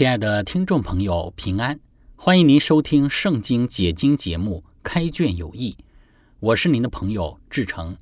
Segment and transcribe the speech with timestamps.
[0.00, 1.78] 亲爱的听众朋友，平安！
[2.16, 5.76] 欢迎您收听《圣经解经》节目《开卷有益》，
[6.38, 7.94] 我是您的朋友志成。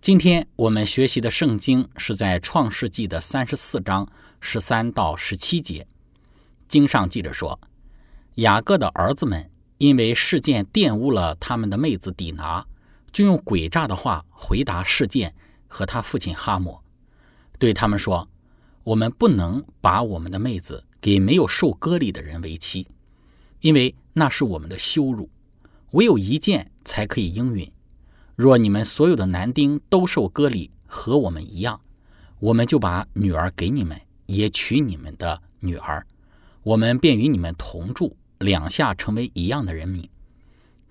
[0.00, 5.86] 今天我们学习的圣经是在《创世纪》的三十四章十三到十七节。
[6.66, 7.60] 经上记着说，
[8.36, 12.64] 雅各的儿子们因为事件玷污了他们的妹子底拿，
[13.12, 15.34] 就用诡诈的话回答事件
[15.68, 16.80] 和他父亲哈姆，
[17.58, 18.26] 对他们说
[18.84, 22.86] ：“我们不能把我们的妹子。”给没有受割礼的人为妻，
[23.60, 25.28] 因为那是我们的羞辱。
[25.92, 27.70] 唯有一件才可以应允。
[28.36, 31.80] 若你们所有的男丁都受割礼，和我们一样，
[32.38, 36.06] 我们就把女儿给你们，也娶你们的女儿，
[36.62, 40.08] 我们便与你们同住，两下成为一样的人民。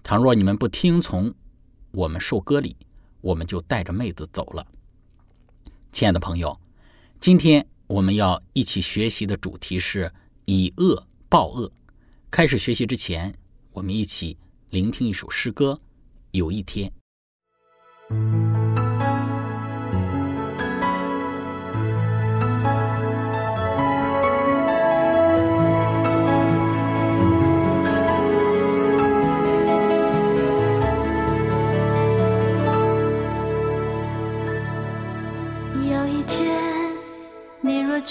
[0.03, 1.33] 倘若你们不听从
[1.91, 2.75] 我们受割礼，
[3.21, 4.67] 我们就带着妹子走了。
[5.91, 6.59] 亲爱的朋友，
[7.19, 7.65] 今天。
[7.89, 10.13] 我们要一起学习的主题是
[10.45, 11.71] 以恶报恶。
[12.29, 13.33] 开始学习之前，
[13.71, 14.37] 我们一起
[14.69, 15.81] 聆听一首诗歌。
[16.31, 16.91] 有一天。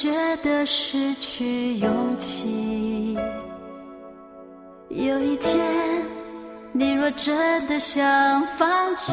[0.00, 0.12] 觉
[0.44, 3.18] 得失去勇气，
[4.90, 5.58] 有一天，
[6.70, 9.12] 你若真的想放弃，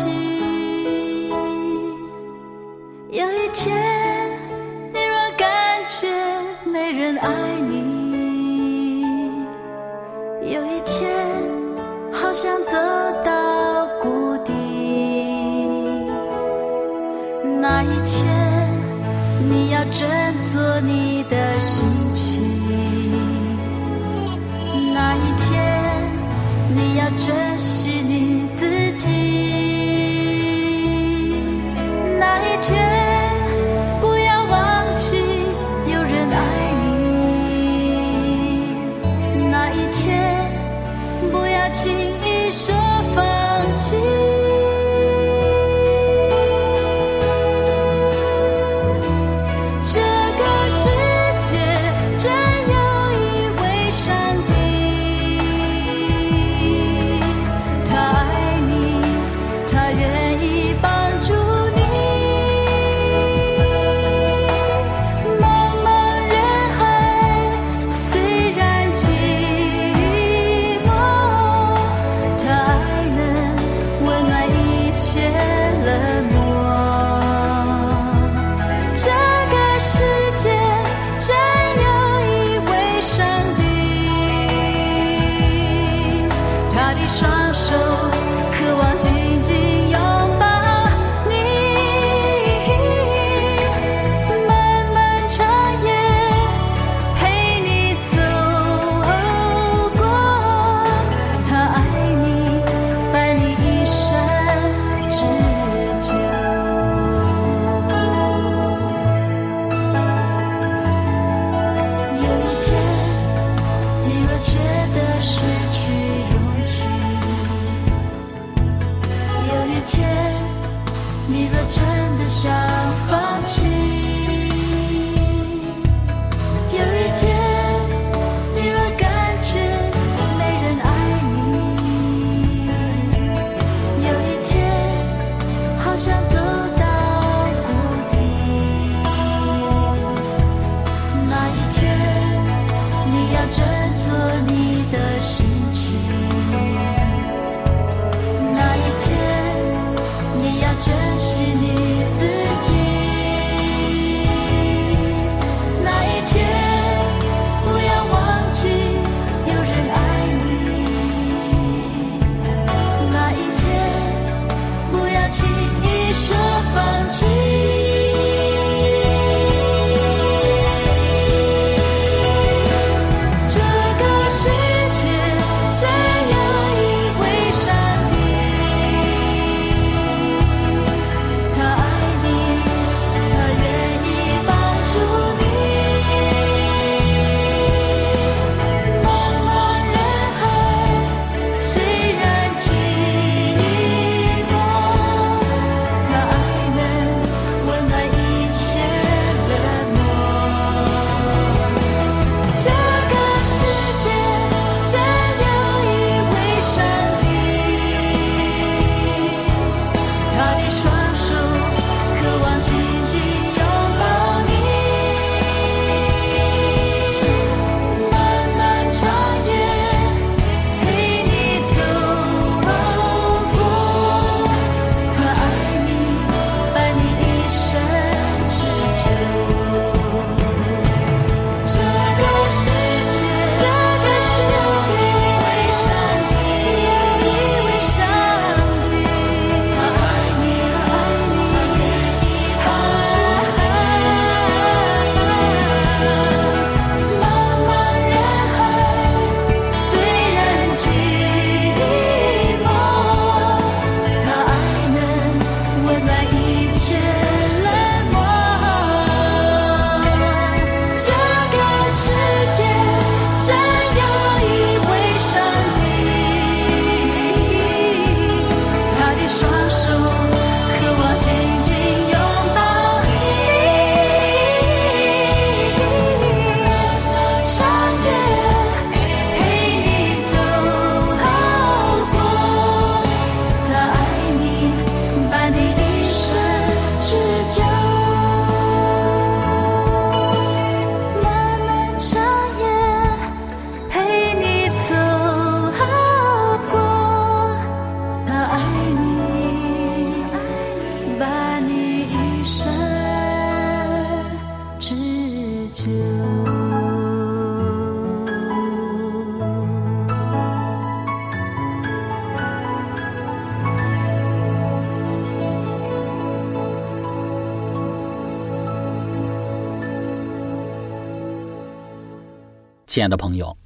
[322.96, 323.58] 亲爱的朋友，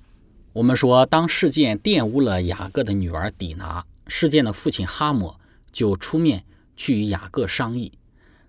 [0.53, 5.35] 我们说，当事件玷污了雅各的女儿底拿，事件的父亲哈姆
[5.71, 6.43] 就出面
[6.75, 7.93] 去与雅各商议，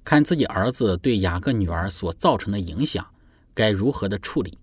[0.03, 3.07] 看自己儿子对雅各女儿所造成的影响，
[3.53, 4.57] 该如何的处理。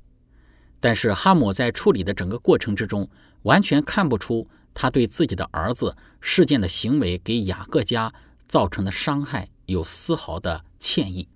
[0.79, 3.07] 但是哈姆在处理的整个过程之中，
[3.43, 8.11] 完全看不出他对自己的儿子事件的行为给雅各家
[8.47, 11.27] 造成的伤害有丝毫的歉意，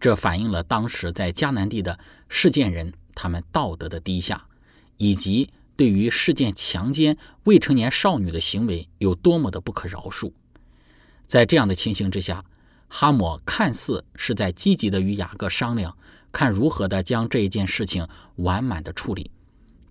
[0.00, 1.98] 这反映了当时在迦南地的
[2.30, 2.94] 事件人。
[3.22, 4.46] 他们道德的低下，
[4.96, 10.32] 以及对于事件强奸未成年少女的行为有多么的不可饶恕，
[11.26, 12.42] 在这样的情形之下，
[12.88, 15.94] 哈姆看似是在积极的与雅各商量，
[16.32, 19.30] 看如何的将这一件事情完满的处理，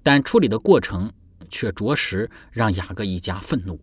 [0.01, 1.13] 但处理的过程
[1.49, 3.79] 却着实让雅各一家愤怒。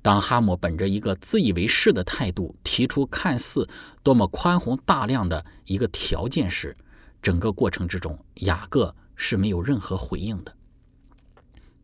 [0.00, 3.68] 当哈姆本着一个自以为是的态度提出看似
[4.04, 6.76] 多么宽宏大量的一个条件时，
[7.22, 10.54] 整个过程之中，雅各是没有任何回应的。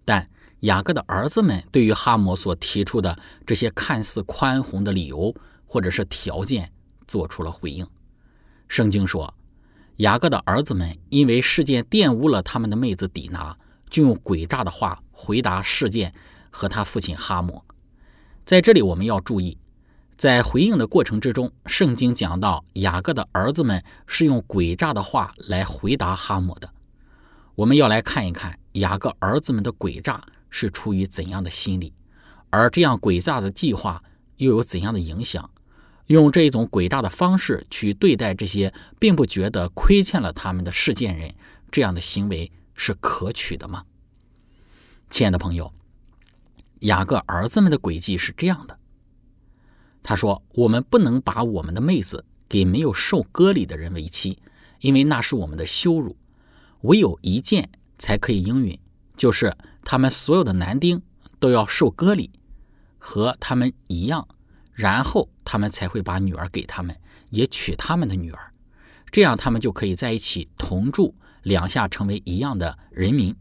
[0.05, 0.29] 但
[0.61, 5.35] 雅各的儿子们对于哈摩所提出的这些看似宽宏的理由
[5.67, 6.73] 或者是条件
[7.07, 7.87] 做出了回应。
[8.69, 9.33] 圣经说，
[9.97, 13.57] 雅各的儿子们因为事件玷污了他们的妹子底拿，
[13.91, 16.15] 就用诡诈的话回答事件
[16.51, 17.65] 和他父亲哈摩。
[18.45, 19.59] 在这里，我们要注意。
[20.17, 26.71] 在回应的过程之中，圣经讲到雅各的儿子们是用诡诈的话来回答哈姆的。
[27.55, 31.93] 我们要来看一看雅各儿子们的诡诈是出于怎样的心理，
[32.49, 34.01] 而这样诡诈的计划
[34.37, 35.51] 又有怎样的影响？
[36.07, 41.35] 用这种诡诈的方式去对待这些并不觉得亏欠了他们的事件人，
[41.71, 43.85] 这样的行为是可取的吗？
[45.11, 45.71] 亲爱的朋友，
[46.81, 48.79] 雅各儿子们的诡计是这样的。
[50.09, 54.39] 他说：“我们不能把我们的妹子给没有受割礼的人为妻，
[54.79, 56.17] 因为那是我们的羞辱。
[56.83, 58.79] 唯有一件才可以应允，
[59.17, 61.03] 就是他们所有的男丁
[61.41, 62.31] 都要受割礼，
[62.99, 64.29] 和他们一样，
[64.73, 66.97] 然后他们才会把女儿给他们，
[67.31, 68.53] 也娶他们的女儿。
[69.11, 73.35] 这样他们就可以在一起同住，两下成为一样的人民。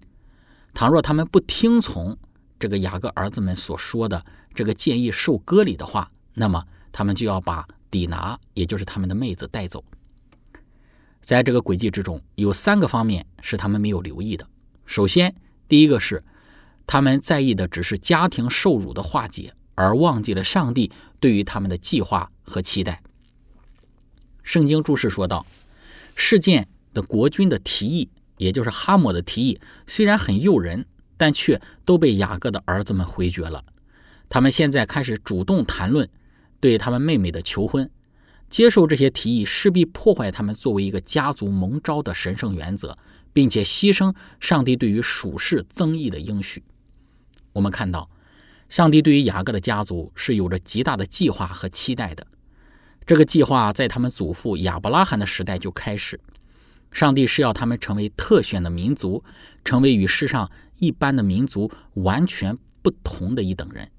[0.73, 2.17] 倘若他们不听从
[2.57, 9.83] 这个雅各儿子们所说的这个建议受割礼的话，那么他们就要把底拿，也就是他们的妹子带走。
[11.21, 14.47] 在这个轨迹之中，有三个方面是他们没有留意的。
[14.85, 15.33] 首先，
[15.67, 16.23] 第一个是
[16.85, 23.01] 他们在意的只是家庭受辱的化解，而忘记了上帝对于他们的计划和期待。
[24.43, 25.45] 圣经注释说道
[26.15, 30.85] ：“事件的国君的提议，也就是哈姆的提议，虽然很诱人，
[31.17, 33.63] 但却都被雅各的儿子们回绝了。
[34.29, 36.07] 他们现在开始主动谈论。”
[36.65, 37.87] 对他们妹妹的求婚，
[38.49, 42.97] 接受这些提议势必破坏他们作为一个家族蒙召的神圣原则，
[43.31, 46.63] 并且牺牲上帝对于属世增益的应许。
[47.53, 48.09] 我们看到，
[48.67, 52.25] 上帝对于雅各的家族是有着极大的计划和期待的。
[53.05, 56.19] 这个计划在他们祖父亚伯拉罕的时代就开始，
[56.91, 59.23] 上帝是要他们成为特选的民族，
[59.63, 63.91] 成为与世上一般的民族完全不同的一等人。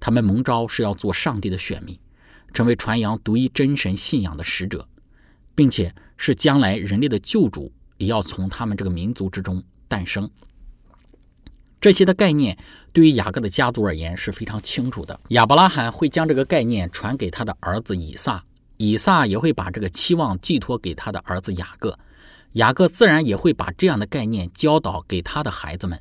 [0.00, 1.96] 他们蒙召是要做上帝的选民，
[2.52, 4.88] 成为传扬独一真神信仰的使者，
[5.54, 10.28] 并且是将来人类的救主也要从他们这个民族之中诞生。
[11.80, 12.58] 这些的概念
[12.92, 15.18] 对于雅各的家族而言是非常清楚的。
[15.28, 18.44] 亚伯拉罕会将这个概念传给他的儿子以撒，
[18.76, 21.98] 以撒也会把这个期望寄托给他的儿子雅各，
[22.52, 25.98] 雅各自然也会把这样的概念教导给他的孩子们。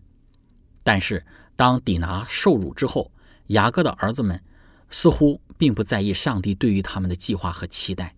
[0.83, 1.25] 但是
[1.55, 3.09] 当底拿受辱之后，
[3.49, 4.41] 雅各的儿子们
[4.89, 8.15] 似乎并不在意上帝对于他们的计划和期待。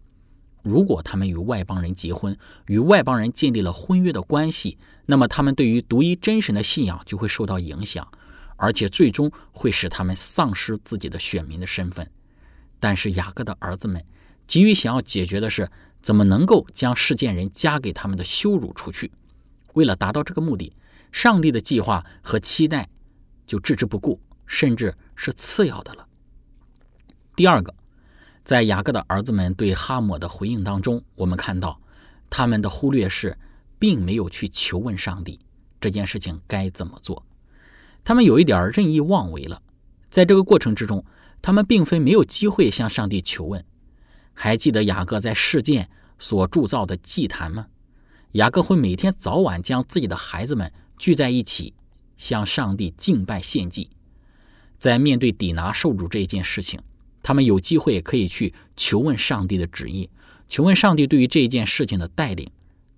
[0.61, 8.07] 如果他们与外邦人结婚，与外邦人建立了婚约的关系，那么他们对于独一真神的信仰就会受到影响，
[8.57, 12.09] 而且最终会使他们丧失自己的选民的身份。
[12.79, 14.03] 但是雅各的儿子们
[14.45, 15.69] 急于想要解决的是，
[16.01, 19.11] 怎么能够将世件人加给他们的羞辱除去。
[19.73, 20.73] 为了达到这个目的，
[21.11, 22.89] 上帝的计划和期待
[23.47, 24.19] 就置之不顾。
[24.53, 26.07] 甚至是次要的了。
[27.35, 27.75] 第二个，
[28.43, 31.79] 在雅各的儿子们对哈姆的回应当中，我们看到
[32.27, 33.37] 他们的忽略是，
[33.77, 35.39] 并没有去求问上帝
[35.79, 37.23] 这件事情该怎么做。
[38.03, 39.61] 他们有一点任意妄为了。
[40.09, 41.05] 在这个过程之中，
[41.39, 43.63] 他们并非没有机会向上帝求问。
[44.33, 45.87] 还记得雅各在事件
[46.17, 47.67] 所铸造的祭坛吗？
[48.31, 51.75] 雅各会每天早晚将自己的孩子们聚在一起，
[52.17, 53.91] 向上帝敬拜献祭。
[54.81, 56.81] 在面对抵拿受主这一件事情，
[57.21, 60.09] 他们有机会可以去求问上帝的旨意，
[60.50, 62.50] 求问上帝对于这一件事情的带领，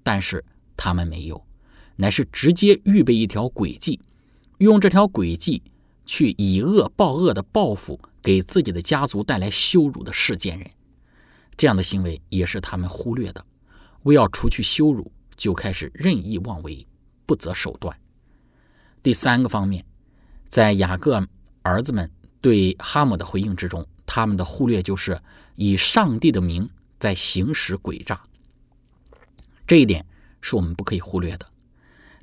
[0.02, 0.46] 但是
[0.78, 1.46] 他们没有，
[1.98, 4.00] 乃是直接预备一条诡计，
[4.60, 5.62] 用这条诡计
[6.06, 10.72] 去以恶报恶的报复给自己的家族带来羞辱的事件人。
[11.58, 13.46] 这样的行为也是他们忽略的，
[14.04, 16.88] 为要除去羞辱，就开始任意妄为，
[17.26, 18.00] 不择手段。
[19.04, 19.84] 第三个方面，
[20.48, 21.28] 在雅各。
[21.64, 25.20] 儿子们对哈姆的回应之中，他们的忽略就是
[25.56, 28.22] 以上帝的名在行使诡诈。
[29.66, 30.06] 这一点
[30.42, 31.48] 是我们不可以忽略的。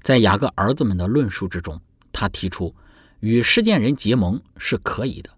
[0.02, 1.80] 在雅各儿子们的论述之中，
[2.12, 2.74] 他提出
[3.20, 5.30] 与事件人结盟是可以的，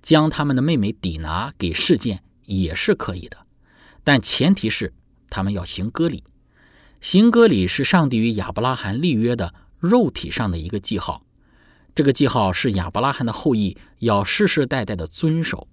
[0.00, 3.36] 将他们的妹妹抵拿给事件也是可以的，
[4.02, 4.92] 但前提是
[5.28, 6.24] 他们要行割礼。
[7.00, 11.24] 行割礼是上帝与亚伯拉罕立约的肉体上的一个记号。
[11.94, 15.66] 这个记号是亚伯拉罕的后裔要世世代代的遵守，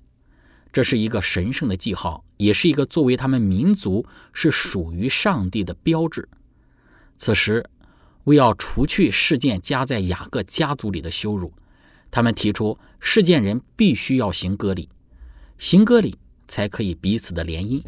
[0.73, 6.27] 这是一个神圣的记号，也是一个作为他们民族是属于上帝的标志。
[7.17, 7.63] 此时，
[8.25, 11.53] 为要除去事件加在雅各家族里的羞辱，
[12.11, 14.89] 他们提出事件人必须要行割礼，
[15.57, 17.81] 行割礼才可以彼此的联姻。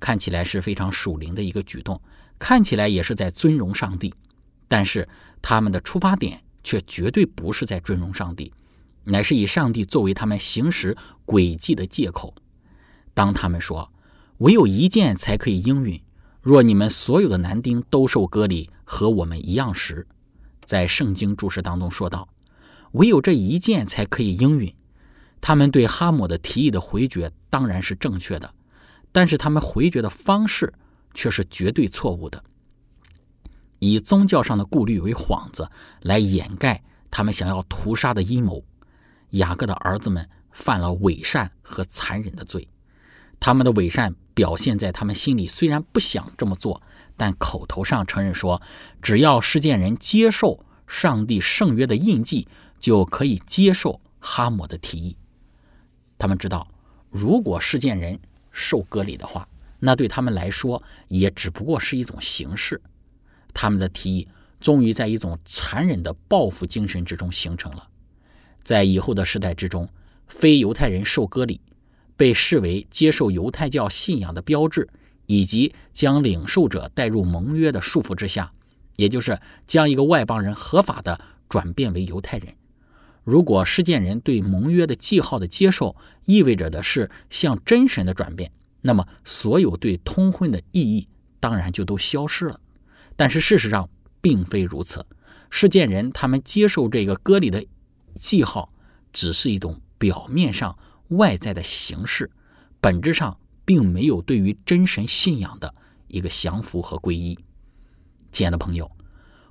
[0.00, 2.00] 看起来是非常属灵的一个举动，
[2.38, 4.14] 看起来也是在尊荣上帝，
[4.68, 5.08] 但是
[5.42, 6.42] 他们的出发点。
[6.64, 8.52] 却绝对不是在尊荣上帝，
[9.04, 12.34] 乃是以上帝作为他们行使诡计的借口。
[13.12, 13.92] 当他们说
[14.38, 16.02] 唯有一件才可以应允，
[16.42, 20.06] 若你们所有的男丁都受割礼，和我们一样时，
[20.64, 22.28] 在圣经注释当中说道，
[22.92, 24.74] 唯有这一件才可以应允。
[25.40, 28.54] 他们对哈姆的提议的回绝当然是正确的，
[29.12, 30.72] 但是他们回绝的方式
[31.12, 32.42] 却是绝对错误的。
[33.84, 35.68] 以宗教上的顾虑为幌子
[36.00, 38.64] 来掩盖他们想要屠杀的阴谋，
[39.30, 42.66] 雅各的儿子们犯了伪善和残忍的罪。
[43.38, 46.80] 他们的伪善表现在他们心里虽然不想这么做，
[47.16, 48.62] 但口头上承认说，
[49.02, 52.48] 只要事件人接受上帝圣约的印记，
[52.80, 55.16] 就可以接受哈姆的提议。
[56.16, 56.66] 他们知道，
[57.10, 58.18] 如果事件人
[58.50, 59.46] 受割礼的话，
[59.78, 62.80] 那对他们来说也只不过是一种形式。
[63.54, 64.28] 他们的提议
[64.60, 67.88] 终于在一种残忍的报复精神之中形成了。
[68.62, 69.88] 在以后的时代之中，
[70.26, 71.60] 非犹太人受割礼
[72.16, 74.88] 被视为接受犹太教信仰的标志，
[75.26, 78.52] 以及将领受者带入盟约的束缚之下，
[78.96, 82.54] 也就是将一个外邦人合法的转变为犹太人。
[83.22, 88.50] 如果事件人对盟约的记号的接受意味着的是向真神的转变，
[88.82, 91.08] 那么所有对通婚的意义
[91.40, 92.60] 当然就都消失了。
[93.16, 93.88] 但是事实上
[94.20, 95.06] 并非如此，
[95.50, 97.64] 事件人他们接受这个割礼的
[98.18, 98.72] 记号，
[99.12, 100.76] 只是一种表面上
[101.08, 102.30] 外在的形式，
[102.80, 105.74] 本质上并没有对于真神信仰的
[106.08, 107.38] 一个降服和皈依。
[108.32, 108.90] 亲爱的朋友，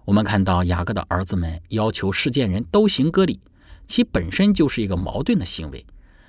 [0.05, 3.39] 我们看到雅各的儿子们要求事件人都行割礼，
[3.85, 5.85] 其本身就是一个矛盾的行为。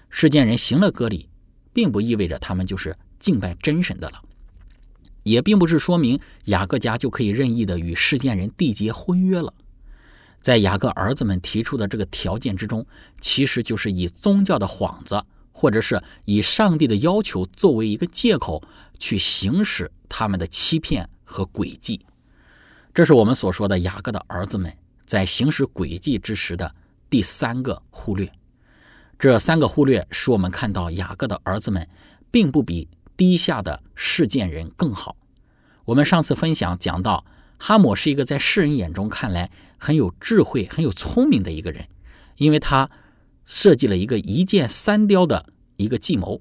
[0.08, 1.28] 事件人行了割礼，
[1.72, 4.22] 并不意味着他们就是敬拜真神的了。
[5.24, 9.52] 也并不是说明雅各家就可以任意的与事件人缔结婚约了。
[10.40, 12.86] 在雅各儿子们提出的这个条件之中，
[13.20, 18.62] 其实就是以宗教的幌子，或者是以上帝的要求作为一个借口，
[18.98, 22.04] 去行使他们的欺骗和诡计。
[22.92, 24.70] 这是我们所说的雅各的儿子们
[25.06, 26.74] 在行使诡计之时的
[27.08, 28.30] 第三个忽略。
[29.18, 31.88] 这三个忽略使我们看到雅各的儿子们
[32.30, 32.86] 并不比。
[33.16, 35.16] 低下的事件人更好。
[35.86, 37.24] 我们上次分享讲到，
[37.58, 41.86] 哈姆是一个在世人眼中看来很有智慧、很有聪明的一个人，
[42.36, 42.90] 因为他
[43.44, 46.40] 设计了一个一箭三雕的一个计谋，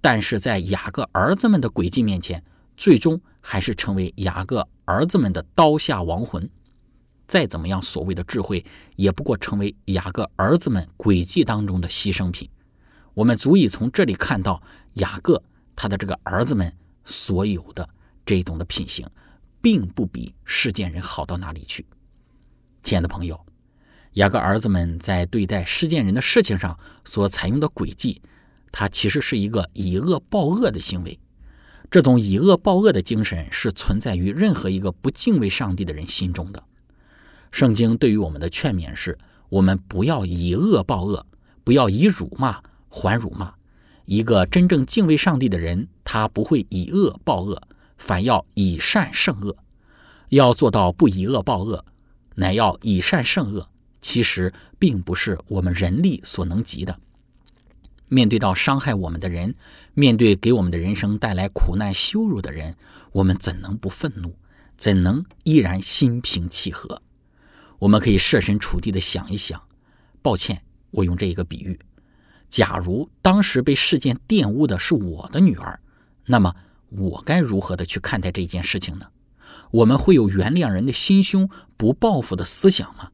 [0.00, 2.42] 但是在雅各儿子们的诡计面前，
[2.76, 6.48] 最终还是成为雅各儿子们的刀下亡魂。
[7.26, 8.64] 再怎么样所谓的智慧，
[8.94, 12.48] 也不过成为雅各儿子们诡计当中的牺牲品。
[13.14, 14.62] 我们足以从这里看到
[14.94, 15.42] 雅各。
[15.76, 16.72] 他的这个儿子们
[17.04, 17.88] 所有的
[18.24, 19.06] 这种的品行，
[19.60, 21.86] 并不比世间人好到哪里去。
[22.82, 23.38] 亲爱的朋友，
[24.14, 28.22] 雅各儿子们在对待世间人的事情上所采用的诡计，
[28.72, 31.18] 它其实是一个以恶报恶的行为。
[31.88, 36.64] 这种以恶报恶的精神是存在于任何一个不敬畏上帝的人心中的。
[37.52, 39.16] 圣经对于我们的劝勉是：
[39.48, 41.24] 我们不要以恶报恶，
[41.62, 43.54] 不要以辱骂还辱骂。
[44.06, 47.60] 一个真正敬畏上帝的人，他不会以恶报恶，
[47.98, 49.56] 反要以善胜恶。
[50.30, 51.84] 要做到不以恶报恶，
[52.36, 53.68] 乃要以善胜恶，
[54.00, 56.98] 其实并不是我们人力所能及的。
[58.08, 59.54] 面对到伤害我们的人，
[59.94, 62.76] 面对给我们的人生带来苦难羞辱的人，
[63.12, 64.36] 我们怎能不愤怒？
[64.76, 67.02] 怎能依然心平气和？
[67.80, 69.60] 我们可以设身处地的想一想。
[70.22, 71.78] 抱歉，我用这一个比喻：
[72.48, 75.80] 假如当时被事件玷污的是我的女儿，
[76.26, 76.54] 那么
[76.88, 79.06] 我该如何的去看待这件事情呢？
[79.72, 83.10] 我们会有原谅人的心胸、不报复的思想吗？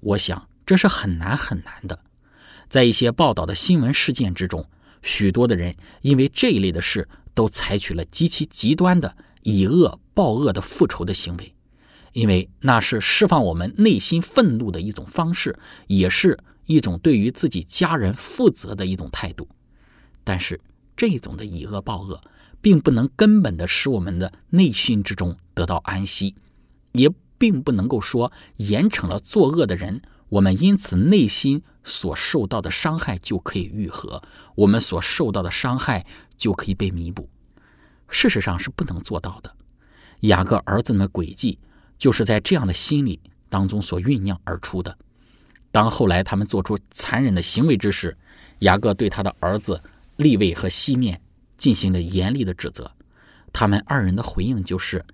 [0.00, 2.00] 我想这是很难很难的。
[2.68, 4.66] 在一些报道的新闻事件之中，
[5.02, 11.54] 许多的人因为这一类的事，都采取了极其极端的以恶报恶的复仇的行为，
[12.12, 19.48] 因为那是释放我们内心愤怒的一种方式，也是一种对于自己家人负责的一种态度。
[20.24, 20.60] 但是，
[20.96, 22.20] 这种的以恶报恶。
[22.62, 26.36] 并不能根本的使我们的内心之中得到安息，
[26.92, 34.22] 也并不能够说严惩了作恶的人，我们因此内心所受到的伤害就可以愈合，
[34.54, 37.28] 我们所受到的伤害就可以被弥补。
[38.08, 39.52] 事实上是不能做到的。
[40.20, 41.58] 雅各儿子们的诡计
[41.98, 44.96] 就是在这样的心理当中所酝酿而出的。
[45.72, 48.16] 当后来他们做出残忍的行为之时，
[48.60, 49.82] 雅各对他的儿子
[50.14, 51.20] 利位和西面。
[51.58, 52.90] 进行了严厉的指责，
[53.52, 55.04] 他们二人的回应就是：“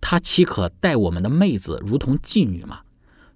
[0.00, 2.80] 他岂可待我们的妹子如同妓女吗？”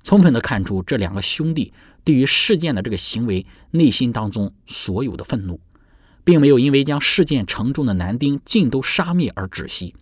[0.03, 1.71] 充分的看出这两个兄弟
[2.03, 5.61] 对于事件的这个行为内心当中所有的愤怒，
[6.25, 9.95] 并没有因为将事件城中的男丁尽都杀灭而止息，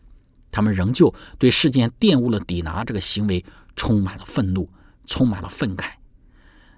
[0.52, 4.70] 他们仍旧对事件玷污了底拿这个行为充满了愤怒，
[5.06, 5.90] 充满了愤慨。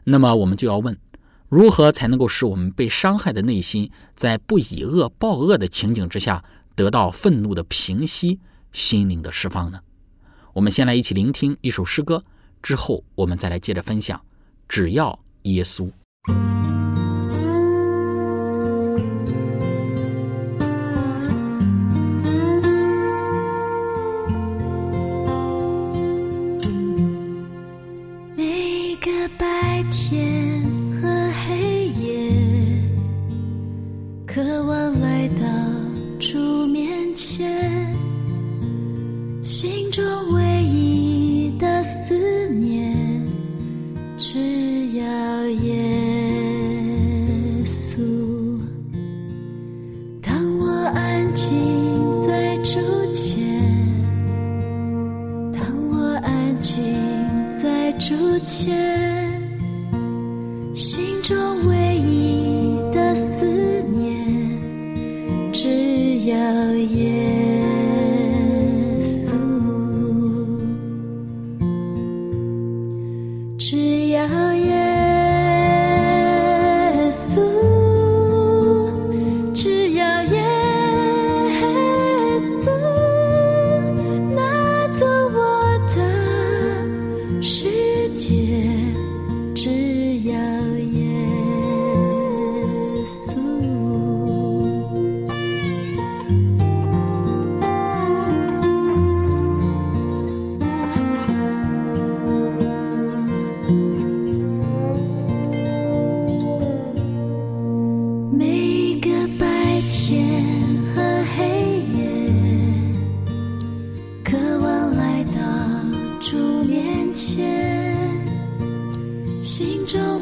[0.04, 0.98] 那么我们就要问。
[1.48, 6.42] 如何才能够使我们被伤害的内心，在不以恶报恶的情景之下，
[6.74, 8.40] 得到愤怒的平息、
[8.72, 9.80] 心灵的释放呢？
[10.54, 12.24] 我们先来一起聆听一首诗歌，
[12.62, 14.20] 之后我们再来接着分享。
[14.66, 15.90] 只要耶稣。
[66.42, 67.31] 摇曳。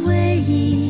[0.04, 0.89] 唯一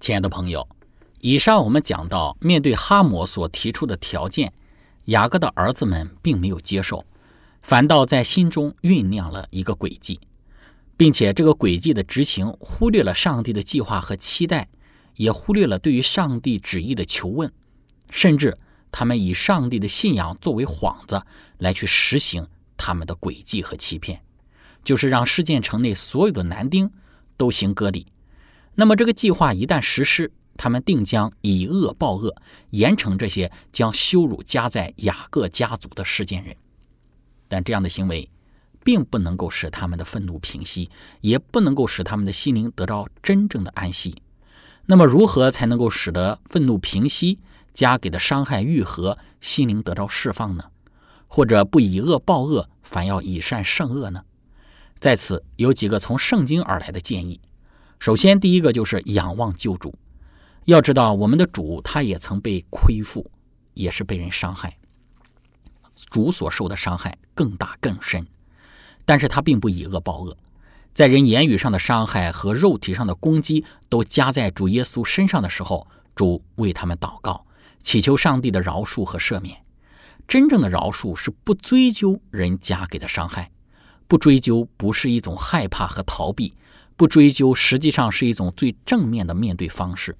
[0.00, 0.66] 亲爱的朋友，
[1.20, 4.50] 以上我们讲到，面对哈摩所提出的条件，
[5.04, 7.04] 雅各的儿子们并没有接受，
[7.60, 10.18] 反倒在心中酝酿了一个诡计，
[10.96, 14.70] 并且这个诡计的执行忽略了上帝的计划和期待，
[15.16, 17.52] 也忽略了对于上帝旨意的求问，
[18.08, 18.56] 甚至
[18.90, 21.22] 他们以上帝的信仰作为幌子
[21.58, 24.22] 来去实行他们的诡计和欺骗，
[24.82, 26.90] 就是让事件城内所有的男丁
[27.36, 28.06] 都行割礼。
[28.74, 32.34] 那么这个计划一旦实施，他们定将以恶报恶，
[32.70, 36.56] 严惩这些将羞辱加在雅各家族的事件人。
[37.48, 38.30] 但这样的行为，
[38.82, 44.22] 并不能够使他们的愤怒平息，也不能够使他们的心灵得到真正的安息。
[44.86, 47.38] 那么，如何才能够使得愤怒平息，
[47.74, 50.64] 加给的伤害愈合，心灵得到释放呢？
[51.26, 54.24] 或者不以恶报恶，反要以善胜恶呢？
[54.98, 57.40] 在此有几个从圣经而来的建议。
[58.00, 59.94] 首先，第一个就是仰望救主。
[60.64, 63.30] 要知道，我们的主他也曾被亏负，
[63.74, 64.78] 也是被人伤害。
[66.06, 68.26] 主所受的伤害更大更深，
[69.04, 70.34] 但是他并不以恶报恶，
[70.94, 77.44] 在人言语上的伤害和肉体上的攻击都加在主耶稣身上的时候，主为他们祷告，
[77.82, 79.62] 祈求上帝的饶恕和赦免。
[80.26, 83.50] 真正的饶恕是不追究人加给的伤害，
[84.08, 86.54] 不追究不是一种害怕和逃避。
[87.00, 90.14] 不追究，实际上是一种最正面的面对方式。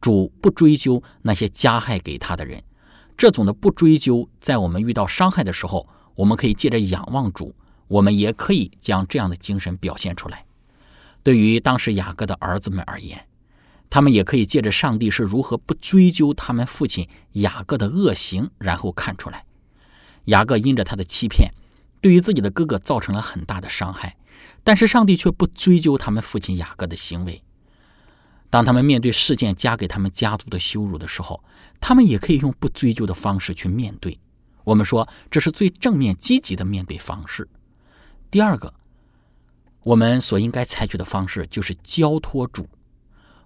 [0.00, 2.60] 主不追究那些加害给他的人，
[3.16, 7.54] 这种的不追究，在我们遇到伤害的时候，我们可以借着仰望主，
[7.86, 10.44] 我们也可以将这样的精神表现出来。
[11.22, 13.24] 对于当时雅各的儿子们而言，
[13.88, 19.44] 他们也可以借着上帝是如何不追究他们父亲雅各的恶行，然后看出来，
[20.24, 21.52] 雅各因着他的欺骗，
[22.00, 24.16] 对于自己的哥哥造成了很大的伤害。
[24.64, 27.42] 但是上帝却不追究他们父亲雅各的行为。
[28.50, 31.42] 当他们面对事件加给他们家族的羞辱的时候，
[31.80, 34.18] 他们也可以用不追究的方式去面对。
[34.64, 37.48] 我们说这是最正面积极的面对方式。
[38.30, 38.72] 第二个，
[39.82, 42.68] 我们所应该采取的方式就是交托主。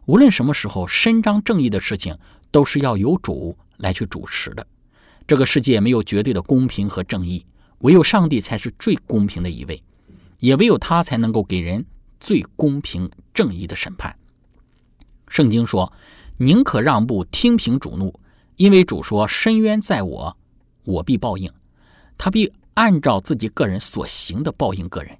[0.06, 2.18] 无论什么时候伸张正义的事情，
[2.50, 4.66] 都是要由主来去主持的。
[5.26, 7.46] 这个世界没有绝对的公平和正义，
[7.82, 9.80] 唯有上帝才是最公平的一位。
[10.38, 11.86] 也唯有他才能够给人
[12.18, 14.18] 最公平正义的审判。
[15.28, 15.92] 圣经说
[16.36, 18.12] ：“宁可让步，听凭主怒，
[18.56, 20.36] 因为主说：‘深渊在我，
[20.82, 21.48] 我必报应。’
[22.18, 25.16] 他必按照自己个人所行的报应个人。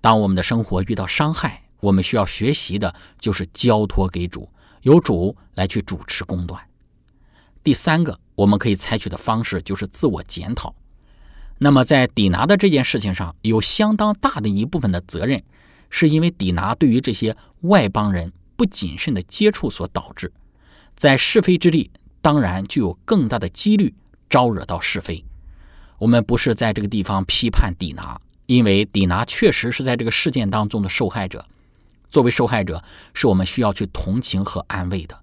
[0.00, 4.48] 当我们的生活遇到伤害，我们需要学习的就是交托给主，
[4.82, 6.62] 由主来去主持公断。
[7.64, 10.72] 第三个，我们可以采取的方式就是自我检讨。”
[11.58, 15.42] 那么，在抵拿的这件事情上，有相当大的一部分的责任，
[15.88, 20.30] 是因为抵拿对于这些外邦人不谨慎的接触所导致。
[20.94, 21.90] 在是非之地，
[22.20, 23.94] 当然就有更大的几率
[24.28, 25.24] 招惹到是非。
[25.98, 31.46] 我们不是在这个地方批判底拿，因为底拿确实是在这个事件当中的受害者。
[32.10, 35.18] 作为受害者，是我们需要去同情和安慰的，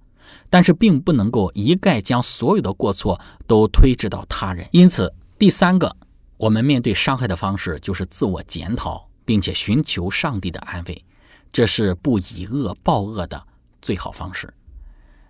[0.49, 4.67] 但是并不能够一概将所有的过错都推至到他人。
[4.71, 5.95] 因此，第三个。
[6.43, 11.05] 我们面对伤害的方式就是自我检讨，并且寻求上帝的安慰，
[11.53, 13.47] 这是不以恶报恶的
[13.81, 14.53] 最好方式。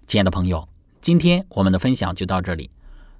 [0.08, 0.68] 亲爱的朋友，
[1.02, 2.72] 今天我们的分享就到这里。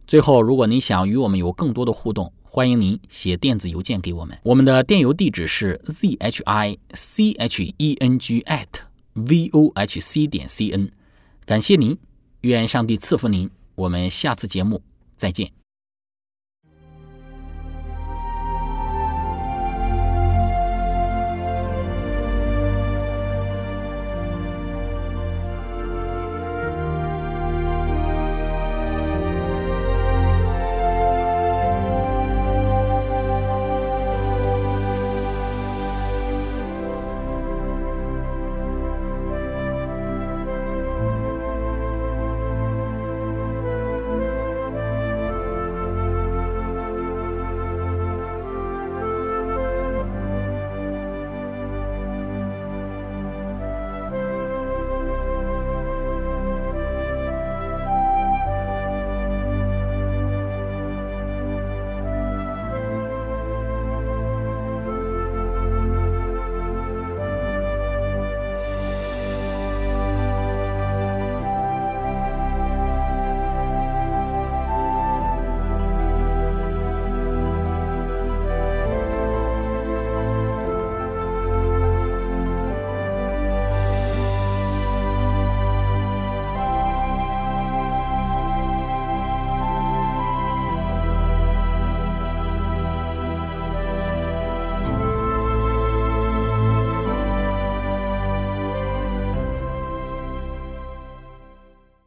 [0.08, 8.70] 最后，如果您想与我们有更多的互动，欢迎您写电子邮件给我们，我们的电邮地址是 z h i c h e n g at
[9.14, 10.90] v o h c 点 c n。
[11.46, 11.96] 感谢您，
[12.42, 13.48] 愿上帝赐福您。
[13.76, 14.82] 我们下次节目
[15.16, 15.63] 再见。